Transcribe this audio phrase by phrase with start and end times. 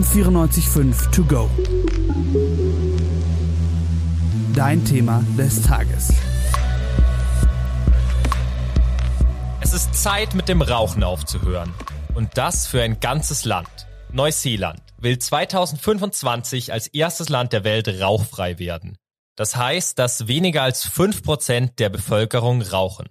[0.00, 1.50] am 94.5 To Go.
[4.54, 6.14] Dein Thema des Tages.
[9.60, 11.74] Es ist Zeit, mit dem Rauchen aufzuhören.
[12.14, 13.68] Und das für ein ganzes Land.
[14.10, 18.96] Neuseeland will 2025 als erstes Land der Welt rauchfrei werden.
[19.36, 23.10] Das heißt, dass weniger als 5% der Bevölkerung rauchen.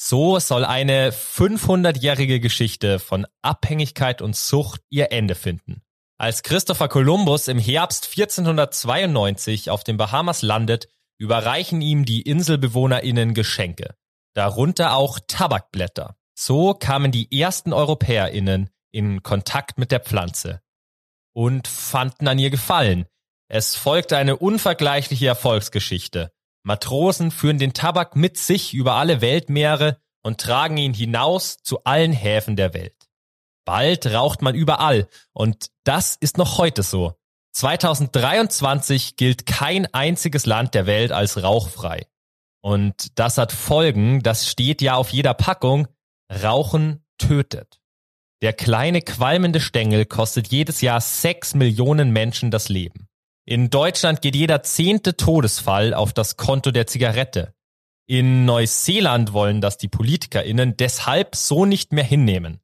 [0.00, 5.82] So soll eine 500-jährige Geschichte von Abhängigkeit und Sucht ihr Ende finden.
[6.22, 10.86] Als Christopher Columbus im Herbst 1492 auf den Bahamas landet,
[11.18, 13.96] überreichen ihm die Inselbewohnerinnen Geschenke,
[14.32, 16.14] darunter auch Tabakblätter.
[16.38, 20.62] So kamen die ersten Europäerinnen in Kontakt mit der Pflanze
[21.34, 23.06] und fanden an ihr Gefallen.
[23.48, 26.30] Es folgte eine unvergleichliche Erfolgsgeschichte.
[26.62, 32.12] Matrosen führen den Tabak mit sich über alle Weltmeere und tragen ihn hinaus zu allen
[32.12, 33.01] Häfen der Welt.
[33.64, 37.14] Bald raucht man überall und das ist noch heute so.
[37.52, 42.06] 2023 gilt kein einziges Land der Welt als rauchfrei.
[42.62, 45.88] Und das hat Folgen, das steht ja auf jeder Packung,
[46.30, 47.80] Rauchen tötet.
[48.40, 53.08] Der kleine qualmende Stängel kostet jedes Jahr sechs Millionen Menschen das Leben.
[53.44, 57.54] In Deutschland geht jeder zehnte Todesfall auf das Konto der Zigarette.
[58.06, 62.61] In Neuseeland wollen das die PolitikerInnen deshalb so nicht mehr hinnehmen.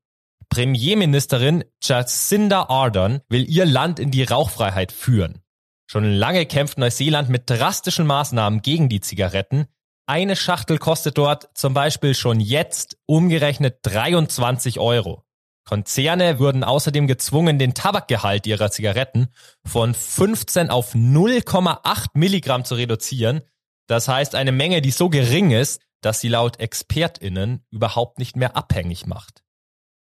[0.51, 5.43] Premierministerin Jacinda Ardern will ihr Land in die Rauchfreiheit führen.
[5.91, 9.67] Schon lange kämpft Neuseeland mit drastischen Maßnahmen gegen die Zigaretten.
[10.07, 15.25] Eine Schachtel kostet dort zum Beispiel schon jetzt umgerechnet 23 Euro.
[15.65, 19.29] Konzerne würden außerdem gezwungen, den Tabakgehalt ihrer Zigaretten
[19.67, 23.43] von 15 auf 0,8 Milligramm zu reduzieren.
[23.87, 28.57] Das heißt eine Menge, die so gering ist, dass sie laut ExpertInnen überhaupt nicht mehr
[28.57, 29.43] abhängig macht.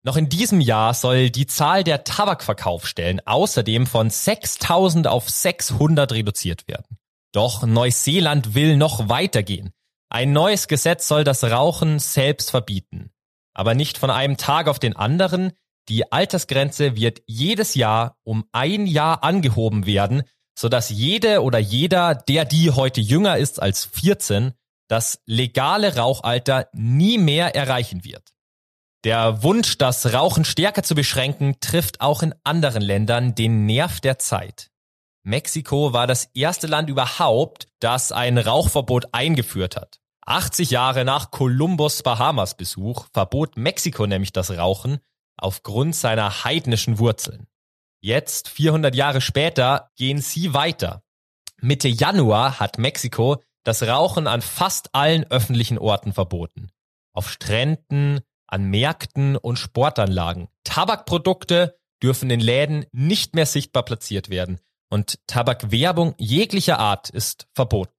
[0.04, 6.68] Noch in diesem Jahr soll die Zahl der Tabakverkaufsstellen außerdem von 6000 auf 600 reduziert
[6.68, 6.98] werden.
[7.34, 9.72] Doch Neuseeland will noch weitergehen.
[10.10, 13.12] Ein neues Gesetz soll das Rauchen selbst verbieten
[13.60, 15.52] aber nicht von einem Tag auf den anderen.
[15.90, 20.24] Die Altersgrenze wird jedes Jahr um ein Jahr angehoben werden,
[20.58, 24.54] sodass jede oder jeder, der die heute jünger ist als 14,
[24.88, 28.30] das legale Rauchalter nie mehr erreichen wird.
[29.06, 34.20] Der Wunsch, das Rauchen stärker zu beschränken, trifft auch in anderen Ländern den Nerv der
[34.20, 34.72] Zeit.
[35.24, 40.00] Mexiko war das erste Land überhaupt, das ein Rauchverbot eingeführt hat.
[40.26, 45.00] 80 Jahre nach Kolumbus Bahamas Besuch verbot Mexiko nämlich das Rauchen
[45.38, 47.48] aufgrund seiner heidnischen Wurzeln.
[48.02, 51.04] Jetzt, 400 Jahre später, gehen sie weiter.
[51.62, 56.70] Mitte Januar hat Mexiko das Rauchen an fast allen öffentlichen Orten verboten.
[57.14, 58.22] Auf Stränden,
[58.52, 60.48] an Märkten und Sportanlagen.
[60.64, 67.94] Tabakprodukte dürfen in Läden nicht mehr sichtbar platziert werden und Tabakwerbung jeglicher Art ist verboten.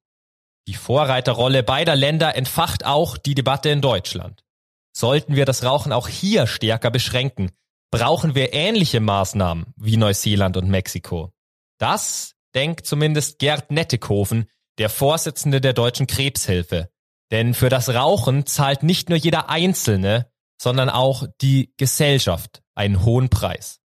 [0.66, 4.44] Die Vorreiterrolle beider Länder entfacht auch die Debatte in Deutschland.
[4.93, 7.50] Sollten wir das Rauchen auch hier stärker beschränken,
[7.91, 11.32] brauchen wir ähnliche Maßnahmen wie Neuseeland und Mexiko.
[11.78, 14.47] Das denkt zumindest Gerd Nettekoven,
[14.78, 16.91] der Vorsitzende der Deutschen Krebshilfe.
[17.31, 23.31] Denn für das Rauchen zahlt nicht nur jeder Einzelne, sondern auch die Gesellschaft einen hohen
[23.31, 23.81] Preis.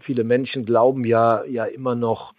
[0.00, 2.34] Viele Menschen glauben ja, ja immer noch,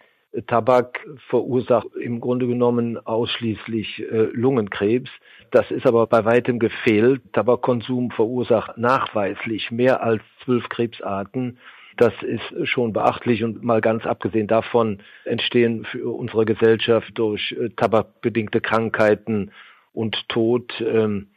[0.46, 5.10] Tabak verursacht im Grunde genommen ausschließlich äh, Lungenkrebs.
[5.50, 7.20] Das ist aber bei weitem gefehlt.
[7.32, 11.58] Tabakkonsum verursacht nachweislich mehr als zwölf Krebsarten.
[11.96, 17.70] Das ist schon beachtlich und mal ganz abgesehen davon entstehen für unsere Gesellschaft durch äh,
[17.70, 19.50] tabakbedingte Krankheiten
[19.92, 21.30] und Tod ähm,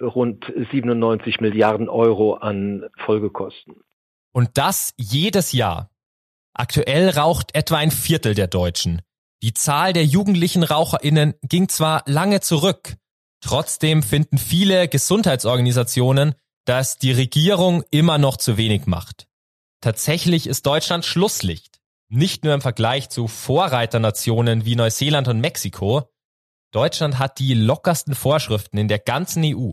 [0.00, 3.76] rund 97 Milliarden Euro an Folgekosten.
[4.32, 5.90] Und das jedes Jahr.
[6.54, 9.02] Aktuell raucht etwa ein Viertel der Deutschen.
[9.42, 12.96] Die Zahl der jugendlichen Raucherinnen ging zwar lange zurück,
[13.40, 16.34] trotzdem finden viele Gesundheitsorganisationen,
[16.66, 19.26] dass die Regierung immer noch zu wenig macht.
[19.80, 21.80] Tatsächlich ist Deutschland Schlusslicht,
[22.10, 26.10] nicht nur im Vergleich zu Vorreiternationen wie Neuseeland und Mexiko.
[26.70, 29.72] Deutschland hat die lockersten Vorschriften in der ganzen EU.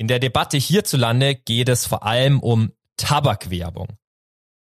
[0.00, 3.98] In der Debatte hierzulande geht es vor allem um Tabakwerbung.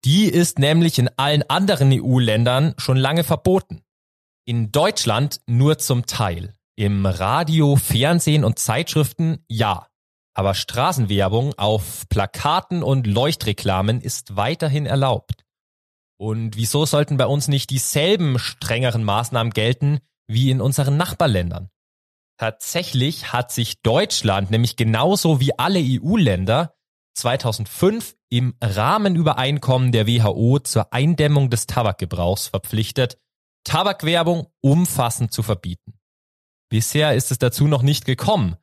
[0.04, 3.82] Die ist nämlich in allen anderen EU-Ländern schon lange verboten.
[4.46, 6.56] In Deutschland nur zum Teil.
[6.76, 9.88] Im Radio, Fernsehen und Zeitschriften ja.
[10.34, 15.46] Aber Straßenwerbung auf Plakaten und Leuchtreklamen ist weiterhin erlaubt.
[16.18, 21.70] Und wieso sollten bei uns nicht dieselben strengeren Maßnahmen gelten wie in unseren Nachbarländern?
[22.40, 26.74] Tatsächlich hat sich Deutschland nämlich genauso wie alle EU-Länder
[27.16, 33.18] 2005 im Rahmenübereinkommen der WHO zur Eindämmung des Tabakgebrauchs verpflichtet,
[33.66, 36.00] Tabakwerbung umfassend zu verbieten.
[36.70, 38.56] Bisher ist es dazu noch nicht gekommen.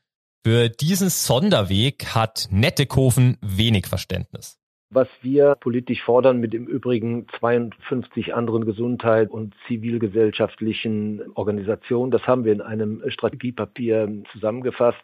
[0.43, 4.59] Für diesen Sonderweg hat Nettekofen wenig Verständnis.
[4.91, 12.45] Was wir politisch fordern mit im Übrigen 52 anderen Gesundheit- und zivilgesellschaftlichen Organisationen, das haben
[12.45, 15.03] wir in einem Strategiepapier zusammengefasst,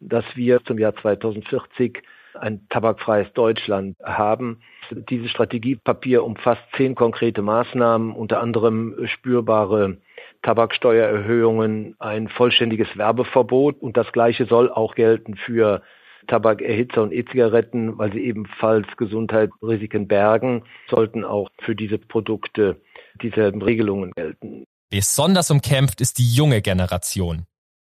[0.00, 2.02] dass wir zum Jahr 2040
[2.34, 4.60] ein tabakfreies Deutschland haben.
[4.90, 9.98] Dieses Strategiepapier umfasst zehn konkrete Maßnahmen, unter anderem spürbare
[10.42, 15.82] Tabaksteuererhöhungen, ein vollständiges Werbeverbot und das Gleiche soll auch gelten für
[16.26, 22.80] Tabakerhitzer und E-Zigaretten, weil sie ebenfalls Gesundheitsrisiken bergen, sollten auch für diese Produkte
[23.22, 24.64] dieselben Regelungen gelten.
[24.90, 27.44] Besonders umkämpft ist die junge Generation.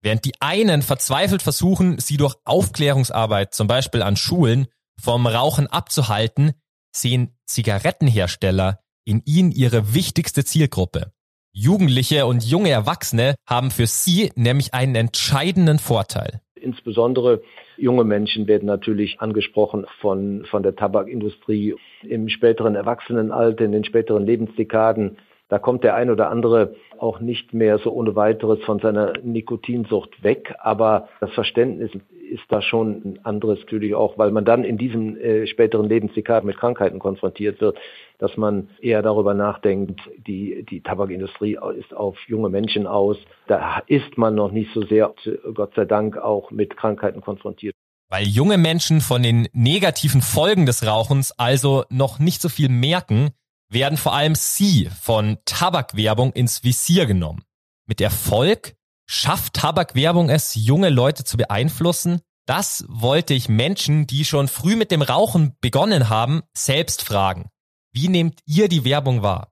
[0.03, 4.67] Während die einen verzweifelt versuchen, sie durch Aufklärungsarbeit, zum Beispiel an Schulen,
[4.99, 6.53] vom Rauchen abzuhalten,
[6.91, 11.11] sehen Zigarettenhersteller in ihnen ihre wichtigste Zielgruppe.
[11.53, 16.41] Jugendliche und junge Erwachsene haben für sie nämlich einen entscheidenden Vorteil.
[16.55, 17.41] Insbesondere
[17.81, 24.25] junge Menschen werden natürlich angesprochen von, von der Tabakindustrie im späteren Erwachsenenalter, in den späteren
[24.25, 25.17] Lebensdekaden
[25.51, 30.23] da kommt der ein oder andere auch nicht mehr so ohne weiteres von seiner Nikotinsucht
[30.23, 30.55] weg.
[30.59, 31.91] Aber das Verständnis
[32.29, 36.47] ist da schon ein anderes natürlich auch, weil man dann in diesem äh, späteren Lebensdekaden
[36.47, 37.77] mit Krankheiten konfrontiert wird,
[38.21, 43.17] dass man eher darüber nachdenkt, die, die Tabakindustrie ist auf junge Menschen aus.
[43.47, 45.13] Da ist man noch nicht so sehr,
[45.55, 47.73] Gott sei Dank, auch mit Krankheiten konfrontiert.
[48.09, 53.31] Weil junge Menschen von den negativen Folgen des Rauchens also noch nicht so viel merken,
[53.69, 57.41] werden vor allem sie von Tabakwerbung ins Visier genommen.
[57.87, 58.75] Mit Erfolg
[59.07, 62.21] schafft Tabakwerbung es, junge Leute zu beeinflussen?
[62.45, 67.50] Das wollte ich Menschen, die schon früh mit dem Rauchen begonnen haben, selbst fragen.
[67.93, 69.51] Wie nehmt ihr die Werbung wahr?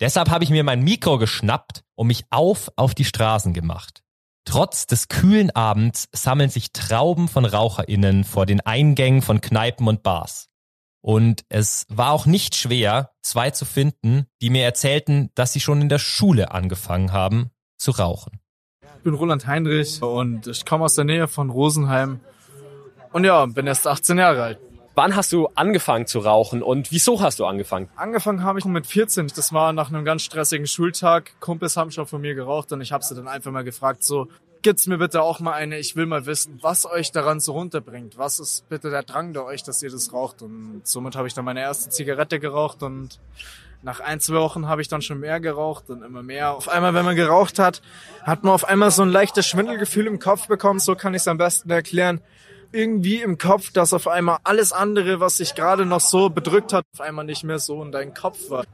[0.00, 4.02] Deshalb habe ich mir mein Mikro geschnappt und mich auf auf die Straßen gemacht.
[4.44, 10.02] Trotz des kühlen Abends sammeln sich Trauben von RaucherInnen vor den Eingängen von Kneipen und
[10.02, 10.48] Bars.
[11.02, 15.80] Und es war auch nicht schwer, zwei zu finden, die mir erzählten, dass sie schon
[15.80, 18.40] in der Schule angefangen haben zu rauchen.
[18.98, 22.20] Ich bin Roland Heinrich und ich komme aus der Nähe von Rosenheim.
[23.12, 24.69] Und ja, bin erst 18 Jahre alt.
[24.94, 27.88] Wann hast du angefangen zu rauchen und wieso hast du angefangen?
[27.96, 29.28] Angefangen habe ich mit 14.
[29.34, 31.32] Das war nach einem ganz stressigen Schultag.
[31.40, 34.28] Kumpels haben schon von mir geraucht und ich habe sie dann einfach mal gefragt, so,
[34.62, 38.18] gibt's mir bitte auch mal eine, ich will mal wissen, was euch daran so runterbringt.
[38.18, 40.42] Was ist bitte der Drang der euch, dass ihr das raucht?
[40.42, 43.20] Und somit habe ich dann meine erste Zigarette geraucht und
[43.82, 46.52] nach ein, zwei Wochen habe ich dann schon mehr geraucht und immer mehr.
[46.52, 47.80] Auf einmal, wenn man geraucht hat,
[48.24, 50.80] hat man auf einmal so ein leichtes Schwindelgefühl im Kopf bekommen.
[50.80, 52.20] So kann ich es am besten erklären.
[52.72, 56.84] Irgendwie im Kopf, dass auf einmal alles andere, was sich gerade noch so bedrückt hat,
[56.94, 58.64] auf einmal nicht mehr so in deinem Kopf war.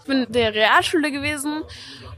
[0.00, 1.62] Ich bin in der Realschule gewesen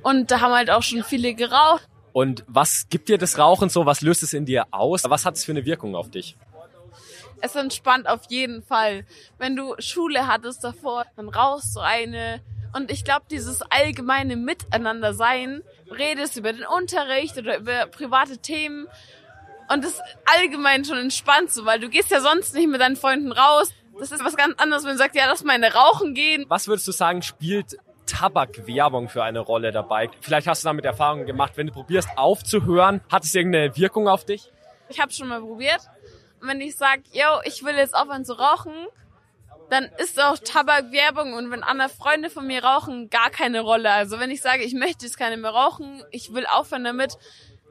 [0.02, 1.87] und da haben halt auch schon viele geraucht.
[2.12, 3.87] Und was gibt dir das Rauchen so?
[3.87, 5.05] Was löst es in dir aus?
[5.05, 6.37] Was hat es für eine Wirkung auf dich?
[7.40, 9.05] Es entspannt auf jeden Fall.
[9.38, 12.40] Wenn du Schule hattest davor, dann rauchst du eine.
[12.75, 18.88] Und ich glaube, dieses allgemeine Miteinander sein, redest über den Unterricht oder über private Themen.
[19.70, 23.32] Und das allgemein schon entspannt so, weil du gehst ja sonst nicht mit deinen Freunden
[23.32, 23.72] raus.
[23.98, 26.46] Das ist was ganz anderes, wenn du sagst, ja, lass mal eine rauchen gehen.
[26.48, 30.08] Was würdest du sagen, spielt Tabakwerbung für eine Rolle dabei?
[30.20, 34.25] Vielleicht hast du damit Erfahrungen gemacht, wenn du probierst aufzuhören, hat es irgendeine Wirkung auf
[34.25, 34.50] dich?
[34.88, 35.80] Ich habe schon mal probiert.
[36.40, 38.72] Und wenn ich sage, yo, ich will jetzt aufhören zu rauchen,
[39.70, 43.90] dann ist auch Tabakwerbung und wenn andere Freunde von mir rauchen, gar keine Rolle.
[43.90, 47.18] Also wenn ich sage, ich möchte jetzt keine mehr rauchen, ich will aufhören damit,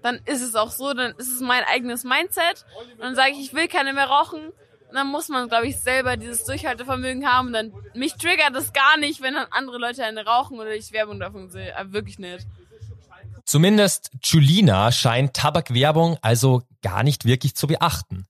[0.04, 2.66] dann ist es auch so, dann ist es mein eigenes Mindset.
[2.94, 4.54] Und dann sage ich, ich will keine mehr rauchen
[4.94, 7.54] dann muss man, glaube ich, selber dieses Durchhaltevermögen haben.
[7.54, 11.20] dann mich triggert das gar nicht, wenn dann andere Leute eine rauchen oder ich Werbung
[11.20, 11.78] davon sehe.
[11.78, 12.48] Aber äh, wirklich nicht.
[13.46, 18.26] Zumindest Julina scheint Tabakwerbung also gar nicht wirklich zu beachten.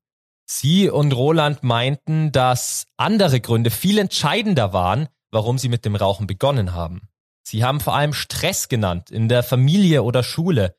[0.45, 6.27] Sie und Roland meinten, dass andere Gründe viel entscheidender waren, warum sie mit dem Rauchen
[6.27, 7.09] begonnen haben.
[7.43, 10.75] Sie haben vor allem Stress genannt in der Familie oder Schule.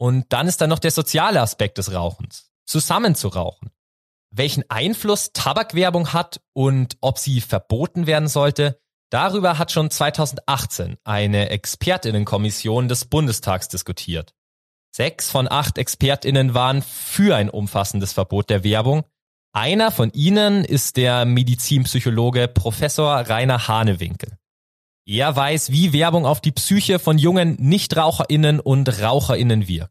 [0.00, 2.50] Und dann ist da noch der soziale Aspekt des Rauchens.
[2.64, 3.70] Zusammen zu rauchen.
[4.30, 8.80] Welchen Einfluss Tabakwerbung hat und ob sie verboten werden sollte,
[9.10, 14.32] darüber hat schon 2018 eine Expertinnenkommission des Bundestags diskutiert.
[14.90, 19.04] Sechs von acht Expertinnen waren für ein umfassendes Verbot der Werbung.
[19.52, 24.38] Einer von ihnen ist der Medizinpsychologe Professor Rainer Hanewinkel.
[25.12, 29.90] Er weiß, wie Werbung auf die Psyche von jungen Nichtraucherinnen und Raucherinnen wirkt.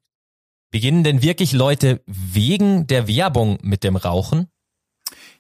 [0.72, 4.48] Beginnen denn wirklich Leute wegen der Werbung mit dem Rauchen?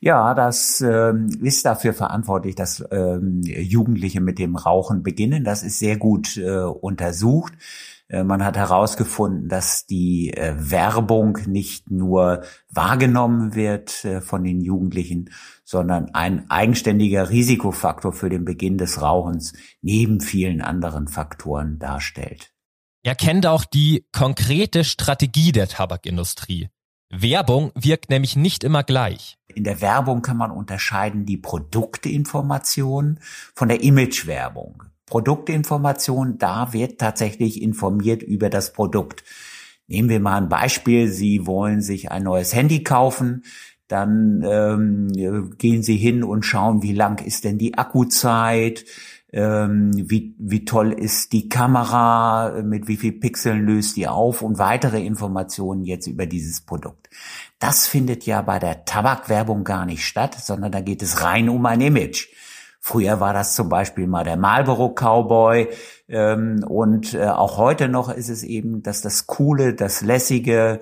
[0.01, 5.45] Ja, das äh, ist dafür verantwortlich, dass äh, Jugendliche mit dem Rauchen beginnen.
[5.45, 7.53] Das ist sehr gut äh, untersucht.
[8.09, 14.61] Äh, man hat herausgefunden, dass die äh, Werbung nicht nur wahrgenommen wird äh, von den
[14.61, 15.29] Jugendlichen,
[15.63, 22.51] sondern ein eigenständiger Risikofaktor für den Beginn des Rauchens neben vielen anderen Faktoren darstellt.
[23.03, 26.69] Er kennt auch die konkrete Strategie der Tabakindustrie.
[27.11, 29.37] Werbung wirkt nämlich nicht immer gleich.
[29.47, 33.19] In der Werbung kann man unterscheiden die Produktinformation
[33.55, 34.83] von der Imagewerbung.
[35.09, 39.23] Produktinformation, da wird tatsächlich informiert über das Produkt.
[39.87, 41.07] Nehmen wir mal ein Beispiel.
[41.07, 43.43] Sie wollen sich ein neues Handy kaufen.
[43.87, 48.85] Dann ähm, gehen Sie hin und schauen, wie lang ist denn die Akkuzeit,
[49.33, 54.59] ähm, wie, wie toll ist die Kamera, mit wie viel Pixeln löst die auf und
[54.59, 57.09] weitere Informationen jetzt über dieses Produkt.
[57.57, 61.65] Das findet ja bei der Tabakwerbung gar nicht statt, sondern da geht es rein um
[61.65, 62.27] ein Image.
[62.81, 65.67] Früher war das zum Beispiel mal der Marlboro Cowboy
[66.07, 70.79] ähm, und äh, auch heute noch ist es eben, dass das coole, das lässige,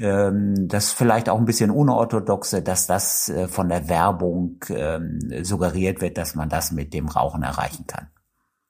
[0.00, 6.00] ähm, das vielleicht auch ein bisschen unorthodoxe, dass das äh, von der Werbung ähm, suggeriert
[6.00, 8.08] wird, dass man das mit dem Rauchen erreichen kann.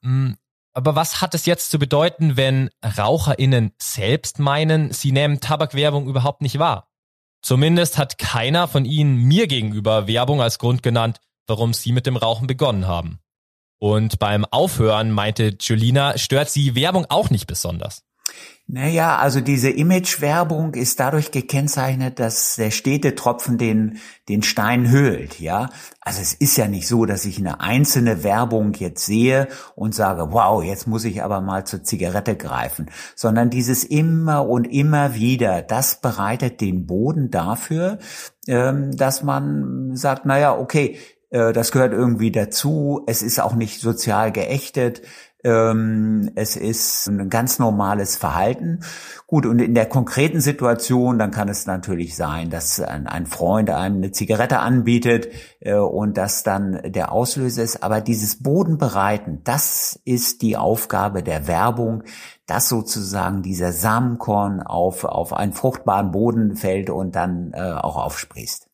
[0.01, 0.33] Mm,
[0.73, 6.41] aber was hat es jetzt zu bedeuten, wenn RaucherInnen selbst meinen, sie nehmen Tabakwerbung überhaupt
[6.41, 6.89] nicht wahr?
[7.41, 12.17] Zumindest hat keiner von ihnen mir gegenüber Werbung als Grund genannt, warum sie mit dem
[12.17, 13.19] Rauchen begonnen haben.
[13.79, 18.03] Und beim Aufhören meinte Julina, stört sie Werbung auch nicht besonders.
[18.67, 25.39] Naja, also diese Imagewerbung ist dadurch gekennzeichnet, dass der stete Tropfen den, den Stein höhlt,
[25.39, 25.69] ja.
[26.01, 30.31] Also es ist ja nicht so, dass ich eine einzelne Werbung jetzt sehe und sage,
[30.31, 35.61] wow, jetzt muss ich aber mal zur Zigarette greifen, sondern dieses immer und immer wieder,
[35.61, 37.99] das bereitet den Boden dafür,
[38.47, 40.97] ähm, dass man sagt, naja, okay,
[41.31, 43.03] das gehört irgendwie dazu.
[43.07, 45.01] Es ist auch nicht sozial geächtet.
[45.45, 48.79] Ähm, es ist ein ganz normales Verhalten.
[49.27, 53.97] Gut, und in der konkreten Situation, dann kann es natürlich sein, dass ein, Freund einem
[53.97, 55.27] eine Zigarette anbietet
[55.59, 57.83] äh, und das dann der Auslöser ist.
[57.83, 62.03] Aber dieses Bodenbereiten, das ist die Aufgabe der Werbung,
[62.47, 68.64] dass sozusagen dieser Samenkorn auf, auf einen fruchtbaren Boden fällt und dann äh, auch aufsprießt.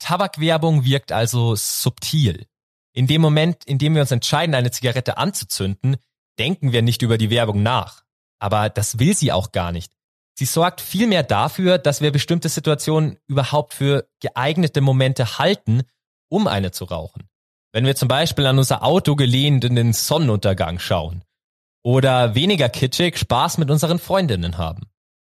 [0.00, 2.46] Tabakwerbung wirkt also subtil.
[2.92, 5.96] In dem Moment, in dem wir uns entscheiden, eine Zigarette anzuzünden,
[6.38, 8.02] denken wir nicht über die Werbung nach.
[8.40, 9.92] Aber das will sie auch gar nicht.
[10.36, 15.82] Sie sorgt vielmehr dafür, dass wir bestimmte Situationen überhaupt für geeignete Momente halten,
[16.30, 17.28] um eine zu rauchen.
[17.72, 21.22] Wenn wir zum Beispiel an unser Auto gelehnt in den Sonnenuntergang schauen.
[21.82, 24.89] Oder weniger kitschig Spaß mit unseren Freundinnen haben.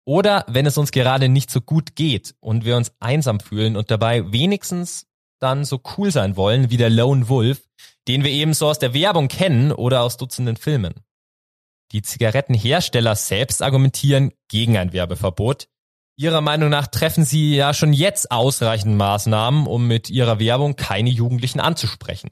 [0.05, 3.89] Oder wenn es uns gerade nicht so gut geht und wir uns einsam fühlen und
[3.89, 5.07] dabei wenigstens
[5.39, 7.67] dann so cool sein wollen wie der Lone Wolf,
[8.07, 10.93] den wir eben so aus der Werbung kennen oder aus Dutzenden Filmen.
[11.91, 15.67] Die Zigarettenhersteller selbst argumentieren gegen ein Werbeverbot.
[16.17, 21.09] Ihrer Meinung nach treffen sie ja schon jetzt ausreichend Maßnahmen, um mit ihrer Werbung keine
[21.09, 22.31] Jugendlichen anzusprechen.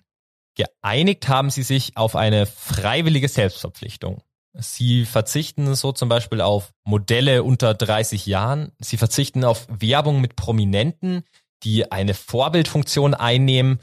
[0.55, 4.21] Geeinigt haben sie sich auf eine freiwillige Selbstverpflichtung.
[4.53, 8.71] Sie verzichten so zum Beispiel auf Modelle unter 30 Jahren.
[8.79, 11.23] Sie verzichten auf Werbung mit Prominenten,
[11.63, 13.79] die eine Vorbildfunktion einnehmen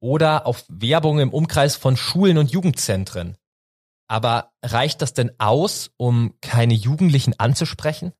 [0.00, 3.36] oder auf Werbung im Umkreis von Schulen und Jugendzentren.
[4.08, 8.12] Aber reicht das denn aus, um keine Jugendlichen anzusprechen?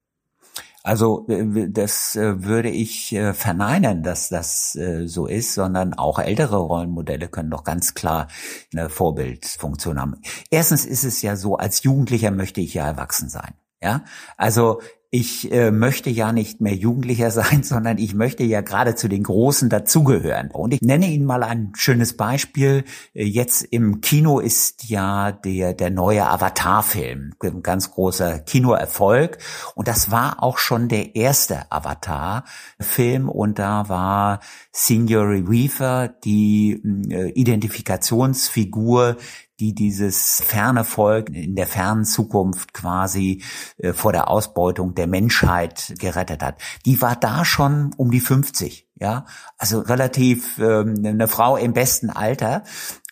[0.87, 6.59] Also äh, das äh, würde ich äh, verneinen, dass das so ist, sondern auch ältere
[6.59, 8.28] Rollenmodelle können doch ganz klar
[8.73, 10.21] eine Vorbildfunktion haben.
[10.50, 13.55] Erstens ist es ja so, als Jugendlicher möchte ich ja erwachsen sein.
[13.83, 14.05] Ja,
[14.37, 14.81] also
[15.16, 19.23] ich äh, möchte ja nicht mehr Jugendlicher sein, sondern ich möchte ja gerade zu den
[19.23, 20.50] Großen dazugehören.
[20.50, 22.85] Und ich nenne Ihnen mal ein schönes Beispiel.
[23.14, 29.38] Äh, jetzt im Kino ist ja der, der neue Avatar-Film, ein ganz großer Kinoerfolg.
[29.75, 33.30] Und das war auch schon der erste Avatar-Film.
[33.30, 39.16] Und da war Signori Weaver die äh, Identifikationsfigur
[39.58, 43.42] die dieses ferne Volk in der fernen Zukunft quasi
[43.78, 46.56] äh, vor der Ausbeutung der Menschheit gerettet hat.
[46.84, 49.26] Die war da schon um die 50, ja,
[49.58, 52.64] also relativ ähm, eine Frau im besten Alter.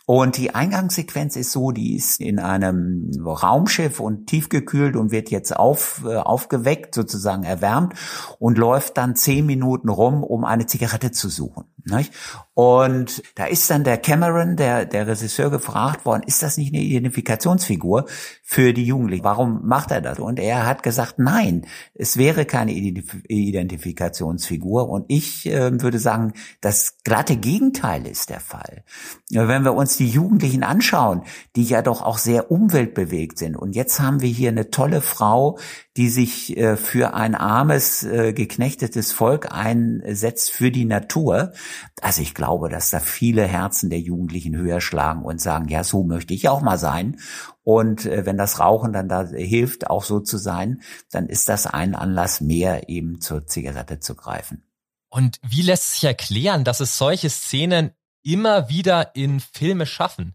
[0.07, 5.57] Und die Eingangssequenz ist so, die ist in einem Raumschiff und tiefgekühlt und wird jetzt
[5.57, 7.95] auf, äh, aufgeweckt, sozusagen erwärmt
[8.39, 11.65] und läuft dann zehn Minuten rum, um eine Zigarette zu suchen.
[11.85, 12.13] Nicht?
[12.55, 16.83] Und da ist dann der Cameron, der, der Regisseur, gefragt worden, ist das nicht eine
[16.83, 18.07] Identifikationsfigur
[18.45, 19.25] für die Jugendlichen?
[19.25, 20.21] Warum macht er das?
[20.21, 24.89] Und er hat gesagt, nein, es wäre keine Identifikationsfigur.
[24.89, 28.85] Und ich äh, würde sagen, das glatte Gegenteil ist der Fall.
[29.31, 31.23] Wenn wir uns die Jugendlichen anschauen,
[31.57, 33.57] die ja doch auch sehr umweltbewegt sind.
[33.57, 35.59] Und jetzt haben wir hier eine tolle Frau,
[35.97, 41.53] die sich äh, für ein armes, äh, geknechtetes Volk einsetzt, für die Natur.
[42.01, 46.03] Also ich glaube, dass da viele Herzen der Jugendlichen höher schlagen und sagen, ja, so
[46.03, 47.21] möchte ich auch mal sein.
[47.63, 51.67] Und äh, wenn das Rauchen dann da hilft, auch so zu sein, dann ist das
[51.67, 54.65] ein Anlass mehr, eben zur Zigarette zu greifen.
[55.11, 57.93] Und wie lässt sich erklären, dass es solche Szenen
[58.25, 60.35] immer wieder in Filme schaffen?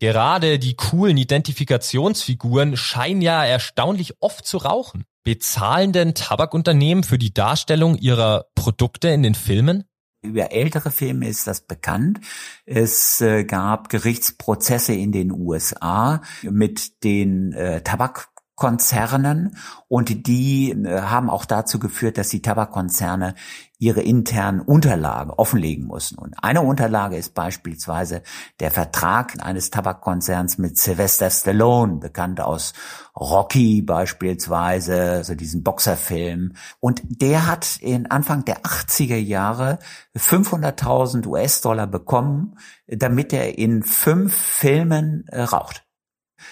[0.00, 5.04] Gerade die coolen Identifikationsfiguren scheinen ja erstaunlich oft zu rauchen.
[5.24, 9.84] Bezahlen denn Tabakunternehmen für die Darstellung ihrer Produkte in den Filmen?
[10.22, 12.20] Über ältere Filme ist das bekannt.
[12.64, 18.29] Es äh, gab Gerichtsprozesse in den USA mit den äh, Tabak
[18.60, 19.56] Konzernen
[19.88, 23.34] und die äh, haben auch dazu geführt, dass die Tabakkonzerne
[23.78, 26.16] ihre internen Unterlagen offenlegen mussten.
[26.18, 28.22] Und eine Unterlage ist beispielsweise
[28.60, 32.74] der Vertrag eines Tabakkonzerns mit Sylvester Stallone, bekannt aus
[33.16, 36.52] Rocky beispielsweise, also diesen Boxerfilm.
[36.80, 39.78] Und der hat in Anfang der 80er Jahre
[40.14, 45.86] 500.000 US-Dollar bekommen, damit er in fünf Filmen äh, raucht.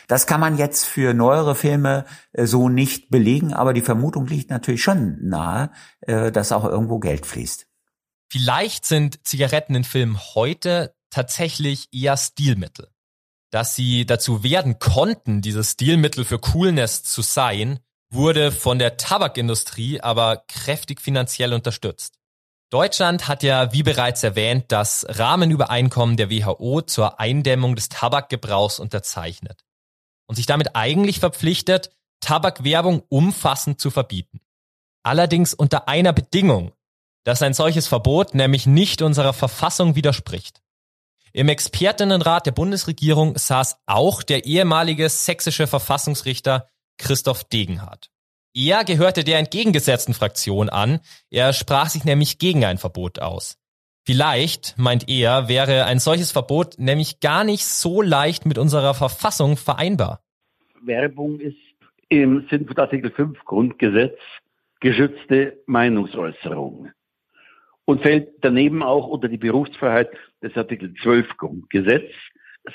[0.06, 4.50] Das kann man jetzt für neuere Filme äh, so nicht belegen, aber die Vermutung liegt
[4.50, 7.66] natürlich schon nahe, äh, dass auch irgendwo Geld fließt.
[8.30, 12.88] Vielleicht sind Zigaretten in Filmen heute tatsächlich eher Stilmittel.
[13.50, 17.80] Dass sie dazu werden konnten, dieses Stilmittel für Coolness zu sein,
[18.10, 22.18] wurde von der Tabakindustrie aber kräftig finanziell unterstützt.
[22.70, 29.64] Deutschland hat ja, wie bereits erwähnt, das Rahmenübereinkommen der WHO zur Eindämmung des Tabakgebrauchs unterzeichnet
[30.28, 34.40] und sich damit eigentlich verpflichtet, Tabakwerbung umfassend zu verbieten.
[35.02, 36.72] Allerdings unter einer Bedingung,
[37.24, 40.60] dass ein solches Verbot nämlich nicht unserer Verfassung widerspricht.
[41.32, 48.10] Im Expertinnenrat der Bundesregierung saß auch der ehemalige sächsische Verfassungsrichter Christoph Degenhardt.
[48.54, 51.00] Er gehörte der entgegengesetzten Fraktion an,
[51.30, 53.56] er sprach sich nämlich gegen ein Verbot aus.
[54.04, 59.58] Vielleicht, meint er, wäre ein solches Verbot nämlich gar nicht so leicht mit unserer Verfassung
[59.58, 60.22] vereinbar.
[60.82, 61.56] Werbung ist
[62.08, 64.18] im Sinn von Artikel 5 Grundgesetz
[64.80, 66.90] geschützte Meinungsäußerung
[67.84, 70.10] und fällt daneben auch unter die Berufsfreiheit
[70.42, 72.10] des Artikel 12 Grundgesetz.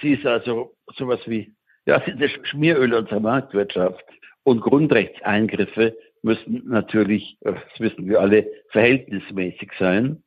[0.01, 1.53] Sie ist also sowas wie,
[1.85, 4.03] ja, sie ist das Schmieröl unserer Marktwirtschaft
[4.43, 10.23] und Grundrechtseingriffe müssen natürlich, das wissen wir alle, verhältnismäßig sein.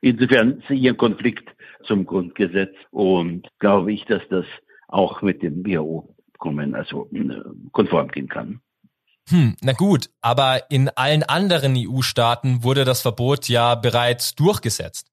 [0.00, 1.48] Insofern sehe ich einen Konflikt
[1.84, 4.46] zum Grundgesetz und glaube ich, dass das
[4.88, 5.62] auch mit dem
[6.40, 7.40] WHO-Kommen also äh,
[7.72, 8.60] konform gehen kann.
[9.28, 15.08] Hm, na gut, aber in allen anderen EU-Staaten wurde das Verbot ja bereits durchgesetzt.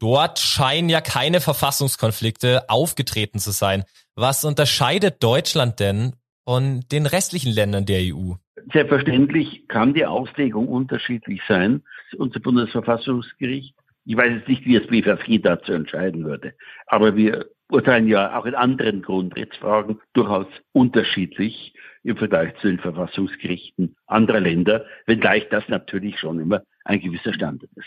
[0.00, 3.84] Dort scheinen ja keine Verfassungskonflikte aufgetreten zu sein.
[4.14, 6.14] Was unterscheidet Deutschland denn
[6.44, 8.34] von den restlichen Ländern der EU?
[8.72, 11.82] Selbstverständlich kann die Auslegung unterschiedlich sein.
[12.16, 13.74] Unser Bundesverfassungsgericht
[14.08, 16.54] ich weiß jetzt nicht, wie das BFFG dazu entscheiden würde.
[16.86, 23.96] Aber wir urteilen ja auch in anderen Grundrechtsfragen durchaus unterschiedlich im Vergleich zu den Verfassungsgerichten
[24.06, 27.86] anderer Länder, wenngleich das natürlich schon immer ein gewisser Standard ist.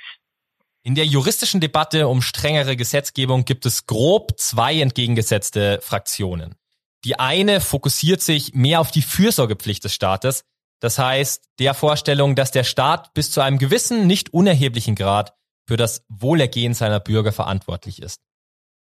[0.84, 6.56] In der juristischen Debatte um strengere Gesetzgebung gibt es grob zwei entgegengesetzte Fraktionen.
[7.04, 10.44] Die eine fokussiert sich mehr auf die Fürsorgepflicht des Staates,
[10.80, 15.34] das heißt der Vorstellung, dass der Staat bis zu einem gewissen, nicht unerheblichen Grad
[15.68, 18.20] für das Wohlergehen seiner Bürger verantwortlich ist.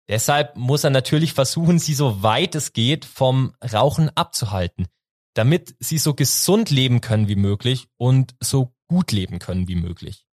[0.09, 4.87] Deshalb muss er natürlich versuchen, sie so weit es geht vom Rauchen abzuhalten,
[5.35, 10.27] damit sie so gesund leben können wie möglich und so gut leben können wie möglich.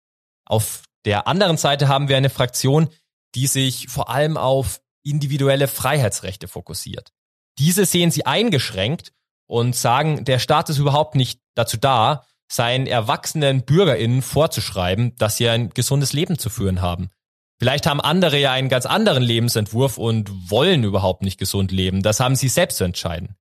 [0.46, 2.88] Auf der anderen Seite haben wir eine Fraktion,
[3.34, 7.10] die sich vor allem auf individuelle Freiheitsrechte fokussiert.
[7.58, 9.12] Diese sehen sie eingeschränkt
[9.46, 15.48] und sagen, der Staat ist überhaupt nicht dazu da, seinen erwachsenen BürgerInnen vorzuschreiben, dass sie
[15.48, 17.10] ein gesundes Leben zu führen haben.
[17.58, 22.02] Vielleicht haben andere ja einen ganz anderen Lebensentwurf und wollen überhaupt nicht gesund leben.
[22.02, 23.36] Das haben sie selbst zu entscheiden.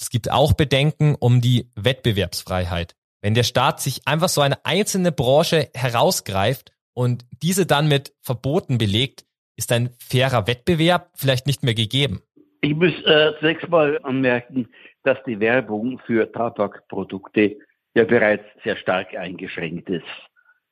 [0.00, 2.94] Es gibt auch Bedenken um die Wettbewerbsfreiheit.
[3.22, 8.78] Wenn der Staat sich einfach so eine einzelne Branche herausgreift und diese dann mit Verboten
[8.78, 9.24] belegt,
[9.56, 12.20] ist ein fairer Wettbewerb vielleicht nicht mehr gegeben.
[12.60, 14.68] Ich muss äh, zunächst mal anmerken,
[15.02, 17.56] dass die Werbung für Tabakprodukte
[17.94, 20.04] ja bereits sehr stark eingeschränkt ist.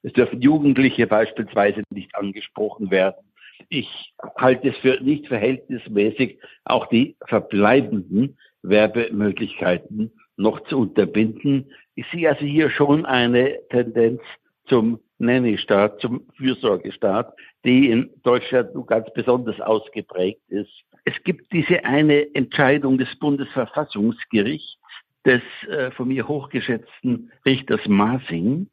[0.04, 3.24] Es dürfen Jugendliche beispielsweise nicht angesprochen werden.
[3.70, 11.72] Ich halte es für nicht verhältnismäßig, auch die verbleibenden Werbemöglichkeiten noch zu unterbinden.
[11.94, 14.20] Ich sehe also hier schon eine Tendenz
[14.66, 20.72] zum Nanny-Staat, zum Fürsorgestaat, die in Deutschland nun ganz besonders ausgeprägt ist.
[21.06, 24.78] Es gibt diese eine Entscheidung des Bundesverfassungsgerichts,
[25.24, 28.68] des äh, von mir hochgeschätzten Richters Masing,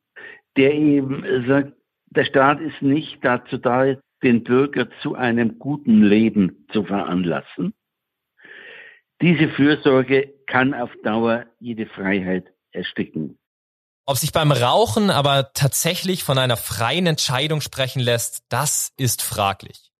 [0.58, 1.74] der eben sagt,
[2.08, 7.74] der Staat ist nicht dazu da, den Bürger zu einem guten Leben zu veranlassen.
[9.22, 13.38] Diese Fürsorge kann auf Dauer jede Freiheit ersticken.
[14.06, 19.92] Ob sich beim Rauchen aber tatsächlich von einer freien Entscheidung sprechen lässt, das ist fraglich.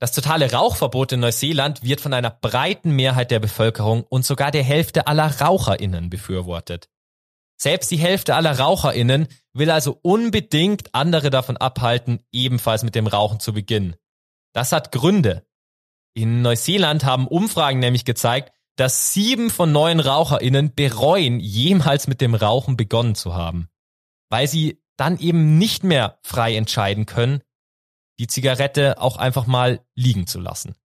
[0.00, 4.62] Das totale Rauchverbot in Neuseeland wird von einer breiten Mehrheit der Bevölkerung und sogar der
[4.62, 6.88] Hälfte aller Raucherinnen befürwortet.
[7.60, 13.40] Selbst die Hälfte aller Raucherinnen will also unbedingt andere davon abhalten, ebenfalls mit dem Rauchen
[13.40, 13.96] zu beginnen.
[14.52, 15.44] Das hat Gründe.
[16.14, 22.36] In Neuseeland haben Umfragen nämlich gezeigt, dass sieben von neun RaucherInnen bereuen, jemals mit dem
[22.36, 23.68] Rauchen begonnen zu haben.
[24.30, 27.42] Weil sie dann eben nicht mehr frei entscheiden können,
[28.20, 30.76] die Zigarette auch einfach mal liegen zu lassen.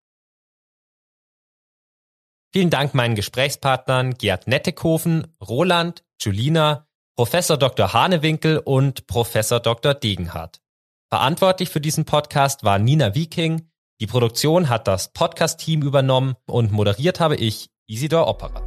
[2.56, 6.86] Vielen Dank meinen Gesprächspartnern Gerd Nettekofen, Roland, Julina,
[7.16, 7.94] Professor Dr.
[7.94, 9.96] Hanewinkel und Professor Dr.
[9.96, 10.62] Degenhardt.
[11.10, 13.70] Verantwortlich für diesen Podcast war Nina Viking.
[14.00, 18.62] Die Produktion hat das Podcast-Team übernommen und moderiert habe ich, Isidor Opera.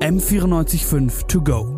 [0.00, 1.77] M945 to go.